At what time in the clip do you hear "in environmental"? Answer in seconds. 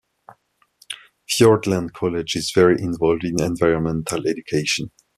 3.23-4.25